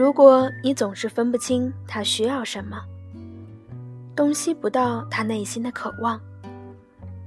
[0.00, 2.80] 如果你总是分不清他需要什么，
[4.16, 6.18] 洞悉不到他内心的渴望，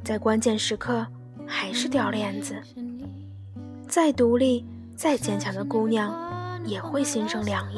[0.04, 1.06] 在关键时刻
[1.46, 2.60] 还是掉链子，
[3.88, 6.12] 再独立、再坚强的姑娘
[6.66, 7.78] 也会心生凉意。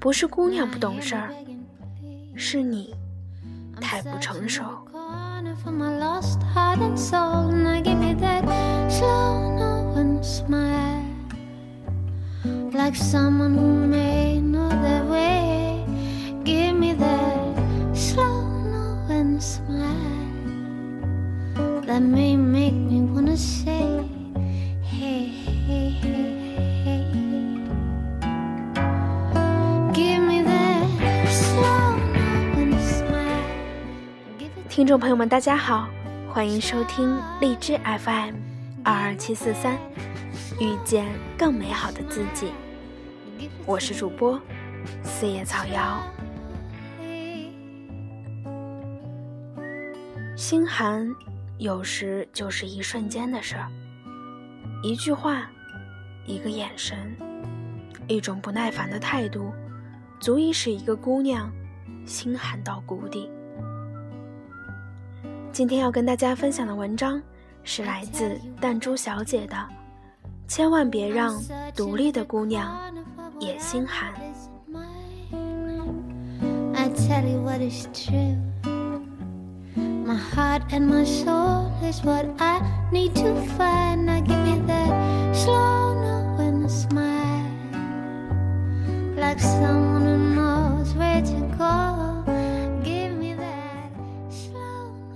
[0.00, 1.32] 不是姑娘不懂事儿，
[2.34, 2.92] 是你
[3.80, 4.64] 太不成熟。
[12.74, 15.84] Like someone who may know the way.
[16.44, 17.54] Give me that
[17.94, 19.94] slow knowing smile
[21.86, 24.02] that may make me wanna say,
[24.82, 26.34] Hey, hey, hey,
[26.84, 27.04] hey.
[29.92, 33.44] Give me that slow knowing smile.
[34.68, 35.88] 听众朋友们，大家好，
[36.28, 38.34] 欢迎收听荔枝 FM
[38.82, 39.78] 二二七四三，
[40.60, 41.06] 遇见
[41.38, 42.48] 更美好的自己。
[43.66, 44.40] 我是主播
[45.02, 46.02] 四叶草瑶。
[50.36, 51.08] 心寒
[51.58, 53.70] 有时就是一瞬间的事儿，
[54.82, 55.48] 一句话，
[56.26, 57.16] 一个眼神，
[58.08, 59.52] 一种不耐烦的态度，
[60.20, 61.50] 足以使一个姑娘
[62.04, 63.30] 心寒到谷底。
[65.52, 67.22] 今天要跟大家分享的文章
[67.62, 69.56] 是来自弹珠小姐的，
[70.48, 71.40] 千万别让
[71.74, 72.76] 独立的姑娘。
[73.44, 74.12] 也心寒。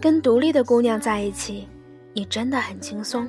[0.00, 1.68] 跟独立的姑娘在一起，
[2.14, 3.28] 你真的很轻松。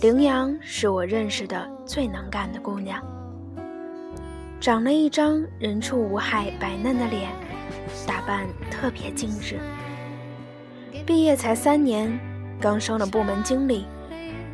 [0.00, 3.02] 羚羊是我认识的最能干的姑娘。
[4.58, 7.30] 长了一张人畜无害、白嫩的脸，
[8.06, 9.58] 打扮特别精致。
[11.04, 12.18] 毕业才三年，
[12.60, 13.86] 刚升了部门经理，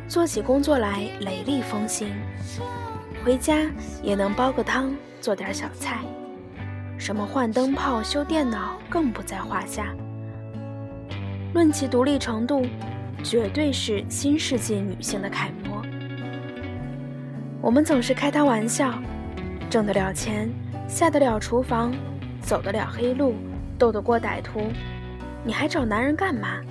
[0.07, 2.09] 做起工作来雷厉风行，
[3.23, 3.65] 回家
[4.03, 6.01] 也能煲个汤，做点小菜，
[6.97, 9.95] 什么换灯泡、修电脑更不在话下。
[11.53, 12.65] 论其独立程度，
[13.23, 15.81] 绝对是新世纪女性的楷模。
[17.61, 18.93] 我们总是开她玩笑。
[19.73, 20.47] 挣得了钱，
[20.87, 21.91] 下得了厨房，
[22.39, 23.33] 走得了黑路，
[23.75, 24.67] 斗得过歹徒，
[25.43, 26.61] 你还找男人干嘛？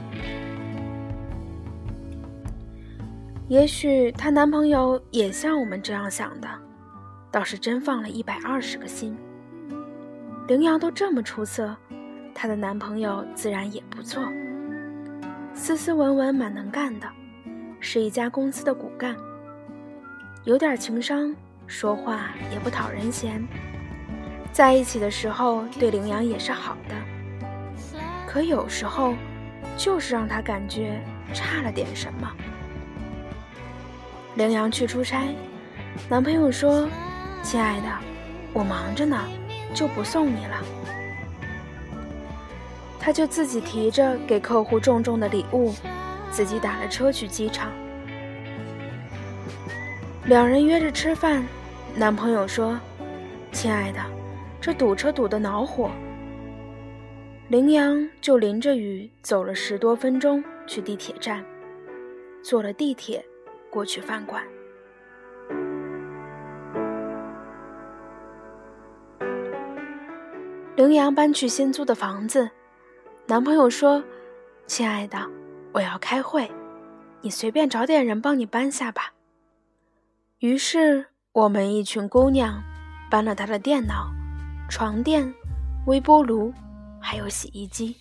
[3.49, 6.47] 也许她男朋友也像我们这样想的，
[7.29, 9.19] 倒是真放了一百二十个心。
[10.47, 11.77] 羚羊都这么出色，
[12.33, 14.23] 她的男朋友自然也不错，
[15.55, 17.09] 斯斯文文，蛮能干的，
[17.81, 19.17] 是一家公司的骨干，
[20.45, 21.35] 有点情商。
[21.73, 23.43] 说话也不讨人嫌，
[24.53, 26.95] 在一起的时候对羚羊也是好的，
[28.27, 29.15] 可有时候
[29.75, 31.01] 就是让他感觉
[31.33, 32.31] 差了点什么。
[34.35, 35.35] 羚羊去出差，
[36.11, 36.87] 男朋友说
[37.43, 37.89] ：“亲爱的，
[38.53, 39.19] 我忙着呢，
[39.73, 40.63] 就不送你了。”
[43.01, 45.75] 他就自己提着给客户重重的礼物，
[46.31, 47.73] 自己打了车去机场。
[50.27, 51.43] 两人约着吃饭。
[51.95, 52.81] 男朋友说
[53.53, 54.01] ：“亲爱的，
[54.61, 55.91] 这堵车堵得恼火。”
[57.49, 61.45] 羚羊就淋着雨走了十多分钟去地铁站，
[62.43, 63.23] 坐了地铁
[63.71, 64.43] 过去饭馆。
[70.75, 72.51] 羚羊搬去新租的房子，
[73.27, 74.03] 男朋友说
[74.67, 75.19] ：“亲爱的，
[75.73, 76.51] 我要开会，
[77.21, 79.13] 你随便找点人帮你搬下吧。”
[80.41, 81.12] 于是。
[81.35, 82.63] 我们一群姑娘
[83.11, 84.11] 搬了他的电脑、
[84.69, 85.33] 床垫、
[85.87, 86.53] 微波炉，
[87.01, 87.97] 还有洗衣机。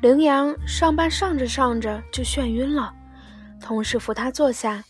[0.00, 2.94] 羚羊上班上着上着就眩晕了，
[3.60, 4.84] 同事扶她坐下，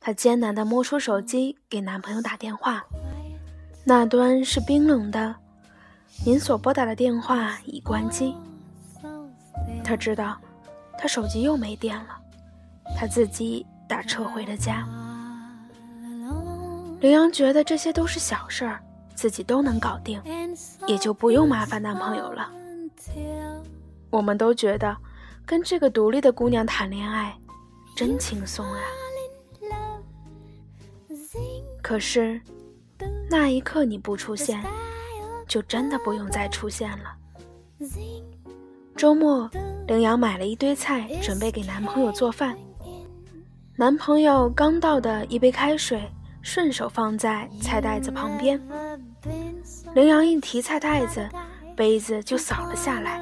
[0.00, 2.84] 她艰难地摸出手机给男朋友打电话，
[3.82, 5.34] 那端是冰冷的
[6.26, 8.36] “您所拨打的电话已关机”。
[9.82, 10.38] 她知道，
[10.98, 12.20] 她手机又没电了，
[12.98, 14.86] 她自己打车回了家。
[17.02, 18.80] 羚羊觉得这些都是小事儿，
[19.16, 20.22] 自己都能搞定，
[20.86, 22.48] 也就不用麻烦男朋友了。
[24.08, 24.96] 我们都觉得
[25.44, 27.36] 跟这个独立的姑娘谈恋爱
[27.96, 28.78] 真轻松啊！
[31.82, 32.40] 可是
[33.28, 34.62] 那一刻你不出现，
[35.48, 37.16] 就真的不用再出现了。
[38.94, 39.50] 周末，
[39.88, 42.56] 羚羊买了一堆菜，准备给男朋友做饭。
[43.74, 46.00] 男朋友刚倒的一杯开水。
[46.42, 48.60] 顺手放在菜袋子旁边。
[49.94, 51.28] 羚羊一提菜袋子，
[51.76, 53.20] 杯子就扫了下来，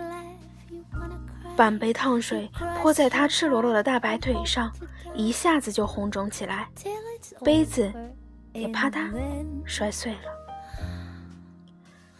[1.56, 2.50] 半杯烫水
[2.80, 4.72] 泼在他赤裸裸的大白腿上，
[5.14, 6.68] 一下子就红肿起来，
[7.44, 7.92] 杯子
[8.52, 9.10] 也啪嗒
[9.64, 10.20] 摔碎了。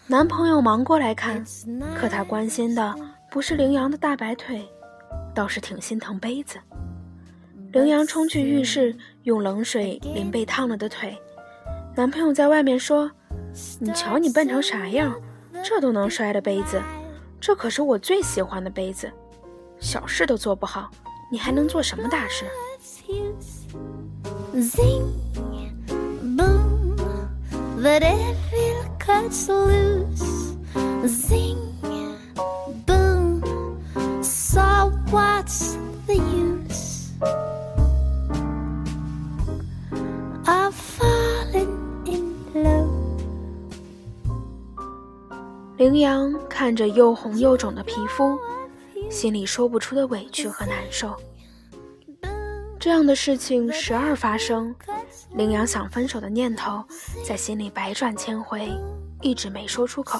[0.06, 1.44] 男朋友忙过来看，
[1.96, 2.94] 可他关心的
[3.31, 4.69] 不是羚羊的大白腿，
[5.32, 6.58] 倒是挺心疼杯子。
[7.72, 11.17] 羚羊冲去浴室，用冷水淋被烫了的腿。
[11.94, 13.08] 男朋友在外面说
[13.78, 15.14] ：“你瞧你笨成啥样，
[15.62, 16.82] 这都能摔了杯子？
[17.40, 19.08] 这可是我最喜欢的杯子，
[19.78, 20.90] 小事都做不好，
[21.31, 22.44] 你还能做什么大事？”
[46.00, 48.38] 羚羊看着又红又肿的皮肤，
[49.11, 51.14] 心里说不出的委屈和难受。
[52.79, 54.75] 这样的事情时而发生，
[55.35, 56.82] 羚羊想分手的念头
[57.23, 58.73] 在心里百转千回，
[59.20, 60.19] 一直没说出口。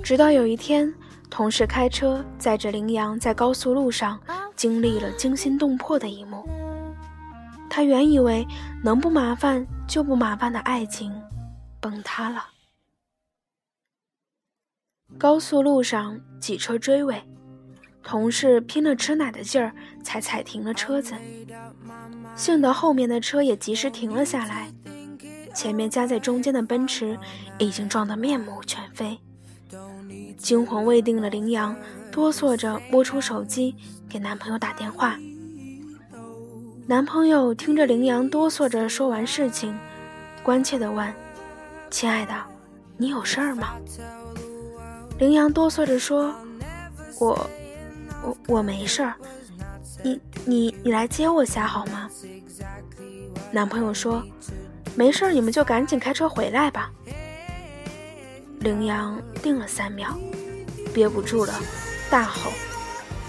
[0.00, 0.94] 直到有一天，
[1.28, 4.16] 同事开车载着羚羊在高速路上，
[4.54, 6.48] 经历了惊心动魄的一幕。
[7.68, 8.46] 他原以为
[8.80, 11.12] 能不麻烦就不麻烦的爱情，
[11.80, 12.44] 崩塌了。
[15.16, 17.22] 高速路上几车追尾，
[18.02, 19.72] 同事拼了吃奶的劲儿
[20.02, 21.14] 才踩停了车子，
[22.36, 24.70] 幸得后面的车也及时停了下来。
[25.54, 27.16] 前面夹在中间的奔驰
[27.58, 29.18] 已经撞得面目全非，
[30.36, 31.76] 惊魂未定的羚羊
[32.10, 33.74] 哆嗦着摸出手机
[34.08, 35.16] 给男朋友打电话。
[36.86, 39.74] 男朋友听着羚羊哆嗦着说完事情，
[40.42, 41.10] 关切地问
[41.88, 42.34] ：“亲爱的，
[42.98, 43.74] 你有事儿吗？”
[45.18, 46.34] 羚羊哆嗦着说
[47.20, 47.50] ：“我，
[48.22, 49.14] 我我没事儿。
[50.02, 52.10] 你你你来接我下好吗？”
[53.52, 54.22] 男朋友说
[54.96, 56.90] ：“没事儿，你们就赶紧开车回来吧。”
[58.60, 60.18] 羚羊定了三秒，
[60.92, 61.54] 憋不住了，
[62.10, 62.50] 大吼。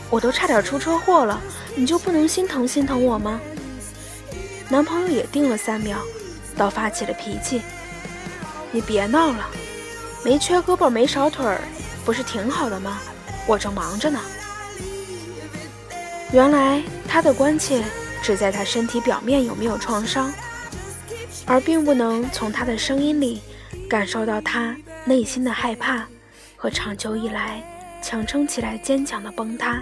[0.10, 1.42] 我都差点出车祸了，
[1.76, 3.40] 你就不能心疼心疼我吗？
[4.70, 6.00] 男朋友也定了三秒，
[6.58, 7.62] 倒发起了脾气。
[8.72, 9.50] 你别闹了，
[10.26, 11.62] 没缺胳膊没少腿儿，
[12.04, 13.00] 不是挺好的吗？
[13.46, 14.20] 我正忙着呢。
[16.34, 17.84] 原来他的关切
[18.24, 20.34] 只在他身体表面有没有创伤，
[21.46, 23.40] 而并不能从他的声音里
[23.88, 24.76] 感受到他
[25.06, 26.08] 内心的害怕
[26.58, 27.62] 和长久以来
[28.02, 29.80] 强撑起来坚强的崩塌。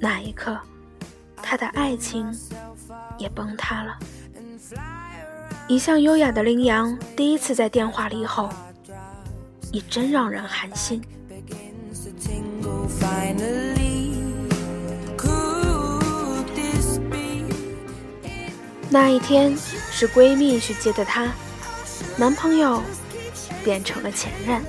[0.00, 0.58] 那一刻，
[1.42, 2.34] 他的爱情
[3.18, 3.98] 也崩塌了。
[5.66, 8.48] 一向优雅的羚羊第一次在电话里吼
[9.72, 11.02] ：“你真让人寒心。”
[18.90, 19.54] 那一天
[19.90, 21.30] 是闺蜜去接的她，
[22.16, 22.82] 男朋友
[23.62, 24.62] 变成了前任。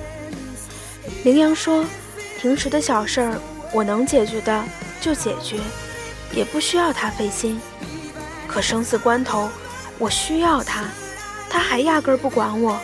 [1.24, 1.84] 羚羊说
[2.38, 3.40] ：“平时的小事儿，
[3.72, 4.64] 我能解决的。”
[5.00, 5.56] 就解决，
[6.34, 7.58] 也不需要他费心。
[8.46, 9.48] 可生死关头，
[9.98, 10.84] 我需要他，
[11.48, 12.78] 他还压根儿不管我，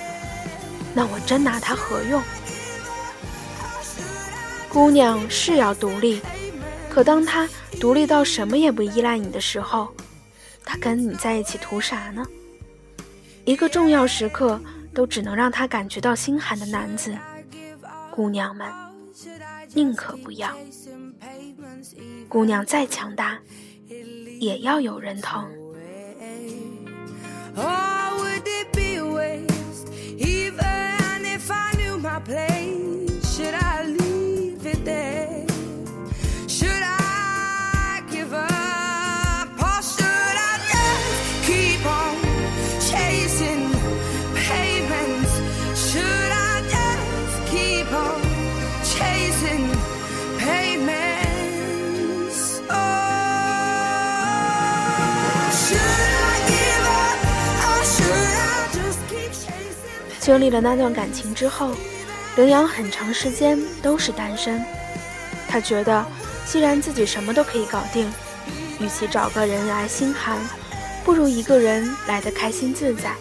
[0.96, 2.22] 那我真拿他何用？
[4.70, 6.22] 姑娘是要独立，
[6.88, 7.46] 可当他
[7.78, 9.94] 独立到什么也不依赖你的时候，
[10.64, 12.24] 他跟你在一起图啥呢？
[13.44, 14.58] 一个重要时刻
[14.94, 17.14] 都只能让他感觉到心寒的男子，
[18.10, 18.66] 姑娘们
[19.74, 20.56] 宁可不要。
[22.26, 23.38] 姑娘再强大，
[24.40, 25.46] 也要有人疼。
[32.26, 33.36] place?
[33.36, 35.35] Should I leave it there?
[60.26, 61.70] 经历了那段感情之后，
[62.34, 64.60] 羚羊很长时间都是单身。
[65.46, 66.04] 他觉得，
[66.44, 68.12] 既然自己什么都可以搞定，
[68.80, 70.36] 与其找个人来心寒，
[71.04, 73.12] 不如一个人来的开心自在。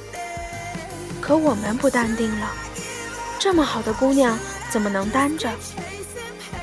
[1.22, 2.52] 可我们不淡定了，
[3.38, 4.36] 这么好的姑娘
[4.72, 5.52] 怎么能单着？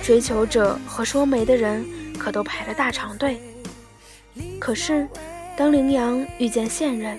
[0.03, 1.87] 追求者和说媒的人
[2.19, 3.41] 可都排了大长队。
[4.59, 5.07] 可是，
[5.57, 7.17] 当羚羊遇见现任，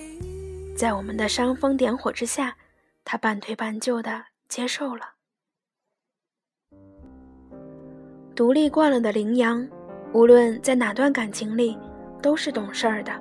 [0.77, 2.53] 在我们的煽风点火之下，
[3.05, 5.13] 他半推半就的接受了。
[8.35, 9.67] 独立惯了的羚羊，
[10.13, 11.77] 无论在哪段感情里，
[12.21, 13.11] 都是懂事儿的，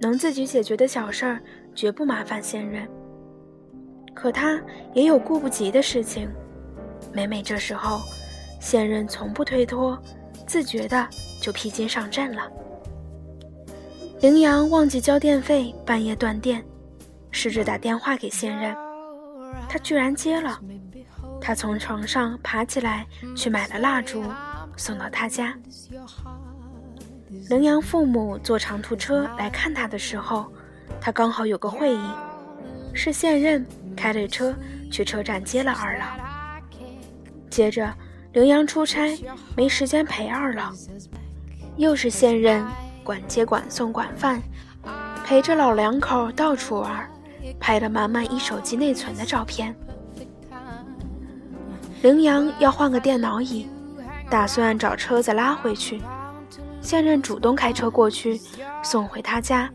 [0.00, 1.42] 能自己解决的小事儿，
[1.74, 2.88] 绝不麻烦现任。
[4.14, 4.62] 可他
[4.94, 6.30] 也有顾不及的事情，
[7.12, 8.00] 每每这时候，
[8.60, 10.00] 现任从不推脱，
[10.46, 11.06] 自觉的
[11.42, 12.50] 就披荆上阵了。
[14.20, 16.64] 羚羊忘记交电费，半夜断电，
[17.30, 18.74] 试着打电话给现任，
[19.68, 20.60] 他居然接了。
[21.40, 23.06] 他从床上爬起来，
[23.36, 24.24] 去买了蜡烛，
[24.76, 25.54] 送到他家。
[27.50, 30.50] 羚羊父母坐长途车来看他的时候，
[31.00, 32.10] 他刚好有个会议，
[32.94, 34.54] 是现任开着车
[34.90, 36.06] 去车站接了二老。
[37.50, 37.92] 接着，
[38.32, 39.18] 羚羊出差
[39.56, 40.72] 没时间陪二老，
[41.76, 42.64] 又是现任
[43.02, 44.40] 管接管送管饭，
[45.24, 47.10] 陪着老两口到处玩，
[47.58, 49.74] 拍了满满一手机内存的照片。
[52.02, 53.66] 羚羊要换个电脑椅，
[54.28, 56.00] 打算找车子拉回去。
[56.80, 58.38] 现任主动开车过去，
[58.82, 59.70] 送回他家，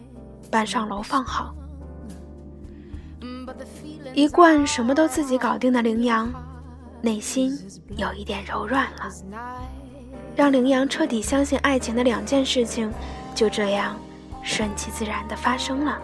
[0.52, 1.56] 搬上楼放好。
[4.14, 6.32] 一贯什么都自己搞定的羚羊，
[7.02, 7.58] 内心
[7.98, 9.10] 有一点柔软了。
[10.36, 12.92] 让羚羊彻底相信爱情的两件事情，
[13.34, 13.98] 就这样
[14.44, 16.00] 顺其自然的发生了。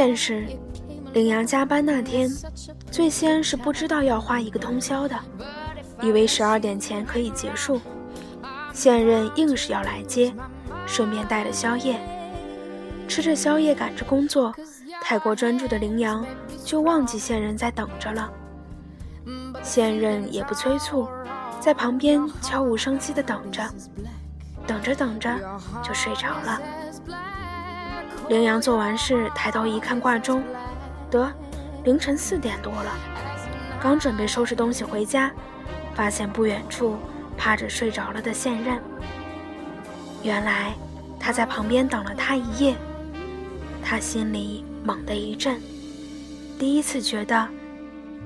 [0.00, 0.46] 第一件事，
[1.12, 2.26] 羚羊加班那天，
[2.90, 5.14] 最先是不知道要花一个通宵的，
[6.00, 7.78] 以为十二点前可以结束。
[8.72, 10.32] 现任硬是要来接，
[10.86, 12.00] 顺便带了宵夜。
[13.06, 14.54] 吃着宵夜赶着工作，
[15.02, 16.24] 太过专注的羚羊
[16.64, 18.32] 就忘记现任在等着了。
[19.62, 21.06] 现任也不催促，
[21.60, 23.62] 在旁边悄无声息的等着，
[24.66, 25.38] 等着等着
[25.82, 26.58] 就睡着了。
[28.30, 30.40] 羚羊做完事，抬头一看挂钟，
[31.10, 31.28] 得，
[31.82, 32.94] 凌晨四点多了。
[33.82, 35.32] 刚准备收拾东西回家，
[35.96, 36.96] 发现不远处
[37.36, 38.80] 趴着睡着了的现任。
[40.22, 40.72] 原来
[41.18, 42.76] 他在旁边等了他一夜，
[43.82, 45.60] 他心里猛地一震，
[46.56, 47.48] 第一次觉得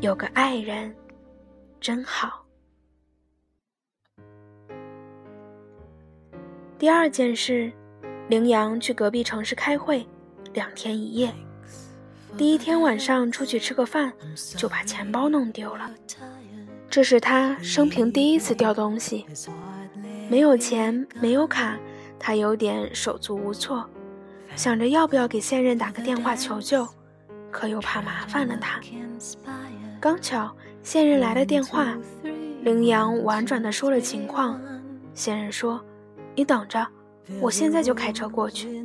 [0.01, 0.95] 有个爱人
[1.81, 2.45] 真好。
[6.79, 7.73] 第二件事。
[8.29, 10.07] 羚羊去隔壁城市开会，
[10.55, 11.33] 两天一夜。
[12.37, 14.13] 第一天晚上出去吃个饭，
[14.57, 15.91] 就把钱包弄丢了。
[16.89, 19.27] 这是他生平第一次掉东西，
[20.29, 21.77] 没有钱，没有卡，
[22.19, 23.89] 他有点手足无措，
[24.57, 26.89] 想着要不要给现任打个电话求救，
[27.51, 28.81] 可又怕麻烦了他。
[30.01, 30.51] 刚巧
[30.83, 31.95] 现任来了电话，
[32.63, 34.59] 羚羊婉转地说了情况，
[35.13, 35.85] 现任说
[36.35, 36.87] ：“你等着。”
[37.41, 38.85] 我现在就开车过去。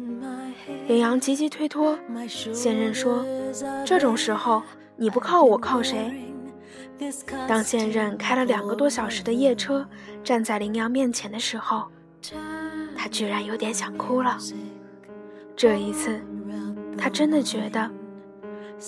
[0.88, 3.25] 羚羊急急推脱，现任说
[3.86, 4.62] ：“这种时候
[4.96, 6.25] 你不靠我靠谁？”
[7.48, 9.88] 当现任开了两个多小时的夜车，
[10.24, 11.86] 站在羚羊面前的时候，
[12.96, 14.38] 他居然有点想哭了。
[15.55, 16.19] 这一次，
[16.98, 17.89] 他真的觉得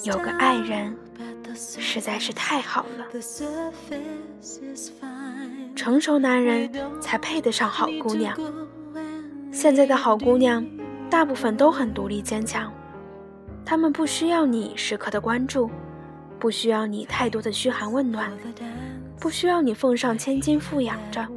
[0.04, 0.96] 有个爱人
[1.54, 3.06] 实在是太好了。
[5.76, 8.38] 成熟男人才配得上好姑娘。
[9.52, 10.66] 现在的好姑娘，
[11.10, 12.72] 大部分都很独立坚强，
[13.66, 15.70] 她们不需要你时刻的关注，
[16.40, 18.32] 不需要你太多的嘘寒问暖，
[19.20, 21.28] 不需要你奉上千金富养着。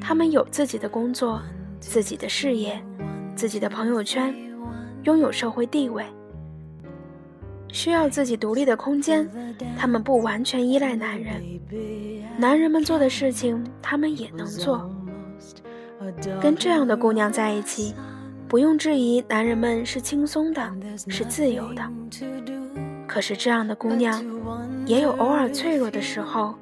[0.00, 1.42] 她们有自己的工作，
[1.80, 2.80] 自己的事业，
[3.34, 4.32] 自己的朋友圈，
[5.02, 6.04] 拥有社会地位，
[7.72, 9.28] 需要自己独立的空间。
[9.76, 11.42] 她们不完全依赖男人，
[12.38, 14.88] 男人们做的事情，她们也能做。
[16.40, 17.94] 跟这样的姑娘在一起，
[18.48, 20.72] 不用质疑，男人们是轻松的，
[21.08, 21.82] 是自由的。
[23.06, 24.24] 可是这样的姑娘，
[24.86, 26.54] 也有偶尔脆弱的时候，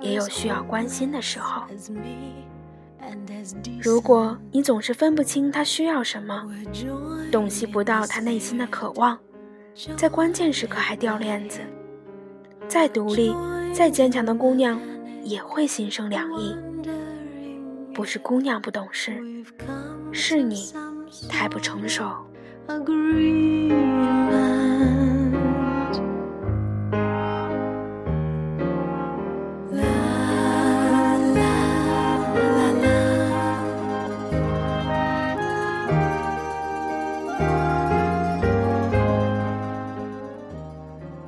[0.00, 1.62] 也有需要关心的时候。
[3.80, 6.44] 如果你总是分不清她需要什么，
[7.32, 9.18] 洞悉不到她内心的渴望，
[9.96, 11.60] 在关键时刻还掉链子，
[12.68, 13.34] 再独立、
[13.72, 14.78] 再坚强的姑娘，
[15.24, 16.54] 也会心生凉意。
[17.98, 19.20] 不是姑娘不懂事
[20.12, 20.72] 是你
[21.28, 22.04] 太不成熟。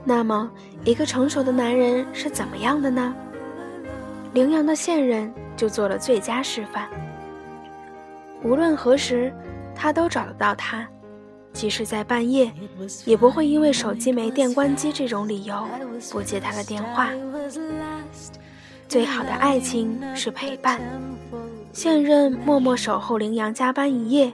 [0.04, 0.48] 那么
[0.84, 3.12] 一个成熟的男人是怎么样的呢？
[4.32, 6.88] 羚羊的现任就做了最佳示范。
[8.42, 9.32] 无论何时，
[9.74, 10.86] 他都找得到他，
[11.52, 12.50] 即使在半夜，
[13.04, 15.66] 也不会因为手机没电关机这种理由
[16.10, 17.10] 不接他的电话。
[18.88, 20.80] 最好的爱情是陪伴，
[21.72, 24.32] 现任默默守候羚羊加班一夜，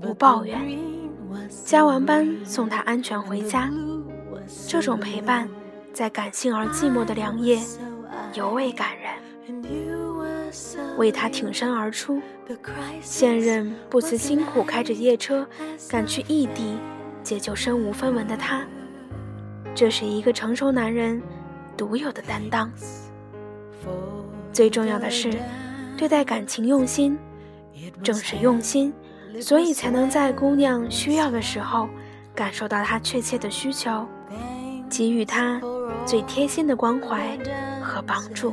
[0.00, 0.78] 不抱怨，
[1.64, 3.70] 加完班送他安全回家。
[4.66, 5.48] 这种陪伴，
[5.92, 7.58] 在感性而寂寞的良夜，
[8.34, 9.12] 尤为感人。
[10.96, 12.20] 为他挺身而出，
[13.00, 15.46] 现任不辞辛苦开着夜车
[15.88, 16.76] 赶去异地，
[17.22, 18.66] 解救身无分文的他。
[19.74, 21.22] 这是一个成熟男人
[21.76, 22.70] 独有的担当。
[24.52, 25.32] 最重要的是，
[25.96, 27.16] 对待感情用心，
[28.02, 28.92] 正是用心，
[29.40, 31.88] 所以才能在姑娘需要的时候，
[32.34, 34.06] 感受到她确切的需求，
[34.90, 35.60] 给予她
[36.04, 37.38] 最贴心的关怀
[37.80, 38.52] 和帮助。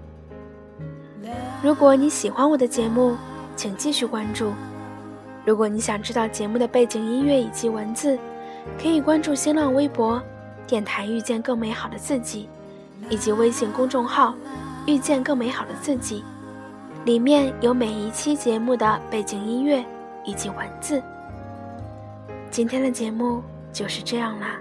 [1.61, 3.15] 如果你喜欢我的节目，
[3.55, 4.51] 请继续关注。
[5.45, 8.17] 如果你想知道节目的背景音乐以及文字，
[8.81, 10.21] 可以关注新浪微博
[10.65, 12.49] “电台遇见更美好的自己”，
[13.09, 14.33] 以及微信公众号
[14.87, 16.23] “遇见更美好的自己”，
[17.05, 19.85] 里面有每一期节目的背景音乐
[20.25, 21.01] 以及文字。
[22.49, 24.59] 今天的节目就是这样啦，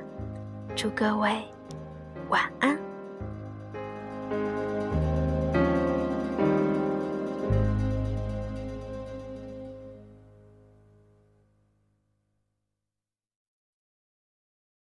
[0.77, 1.43] 祝各位
[2.29, 2.90] 晚安。